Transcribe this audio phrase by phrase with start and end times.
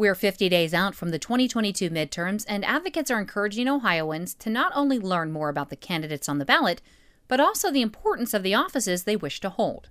[0.00, 4.72] We're 50 days out from the 2022 midterms, and advocates are encouraging Ohioans to not
[4.74, 6.80] only learn more about the candidates on the ballot,
[7.28, 9.90] but also the importance of the offices they wish to hold.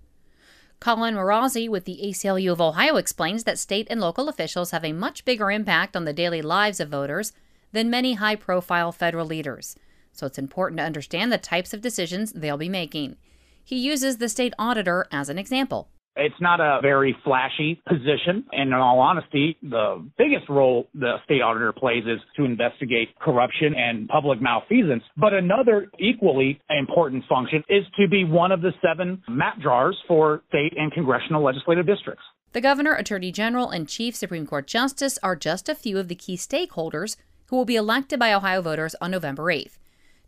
[0.79, 4.93] Collin Marozzi with the ACLU of Ohio explains that state and local officials have a
[4.93, 7.31] much bigger impact on the daily lives of voters
[7.71, 9.75] than many high profile federal leaders,
[10.11, 13.15] so it's important to understand the types of decisions they'll be making.
[13.63, 15.91] He uses the state auditor as an example.
[16.19, 18.45] It's not a very flashy position.
[18.51, 23.73] And in all honesty, the biggest role the state auditor plays is to investigate corruption
[23.75, 25.03] and public malfeasance.
[25.17, 30.41] But another equally important function is to be one of the seven map drawers for
[30.49, 32.23] state and congressional legislative districts.
[32.51, 36.15] The governor, attorney general, and chief Supreme Court justice are just a few of the
[36.15, 37.15] key stakeholders
[37.47, 39.77] who will be elected by Ohio voters on November 8th.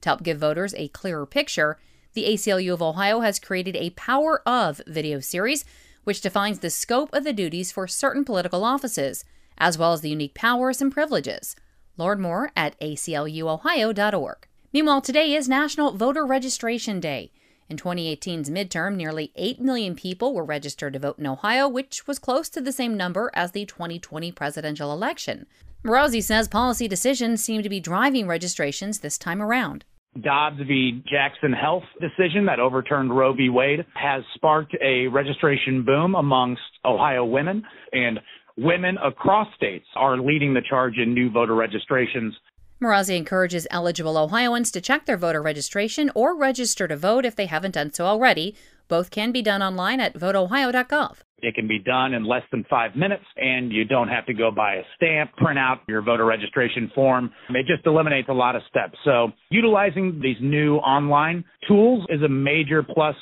[0.02, 1.78] To help give voters a clearer picture,
[2.14, 5.66] the ACLU of Ohio has created a Power of video series
[6.04, 9.24] which defines the scope of the duties for certain political offices,
[9.58, 11.56] as well as the unique powers and privileges.
[11.98, 14.48] Learn more at acluohio.org.
[14.74, 17.32] Meanwhile, today is National Voter Registration Day.
[17.70, 22.20] In 2018's midterm, nearly 8 million people were registered to vote in Ohio, which was
[22.20, 25.46] close to the same number as the 2020 presidential election.
[25.84, 29.86] Marozzi says policy decisions seem to be driving registrations this time around.
[30.20, 31.02] Dobbs v.
[31.10, 33.50] Jackson Health decision that overturned Roe v.
[33.50, 38.20] Wade has sparked a registration boom amongst Ohio women, and
[38.58, 42.36] women across states are leading the charge in new voter registrations.
[42.82, 47.46] Marozzi encourages eligible Ohioans to check their voter registration or register to vote if they
[47.46, 48.56] haven't done so already.
[48.90, 51.18] Both can be done online at voteohio.gov.
[51.42, 54.52] It can be done in less than five minutes, and you don't have to go
[54.52, 57.32] buy a stamp, print out your voter registration form.
[57.50, 58.98] It just eliminates a lot of steps.
[59.04, 63.16] So, utilizing these new online tools is a major plus.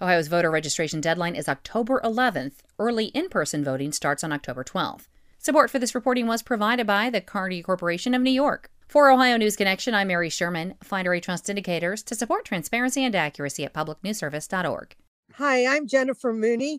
[0.00, 2.56] Ohio's voter registration deadline is October 11th.
[2.78, 5.06] Early in person voting starts on October 12th.
[5.38, 8.70] Support for this reporting was provided by the Carnegie Corporation of New York.
[8.88, 10.74] For Ohio News Connection, I'm Mary Schuermann.
[10.84, 14.94] Find our Trust indicators to support transparency and accuracy at publicnewsservice.org.
[15.36, 16.78] Hi, I'm Jennifer Mooney.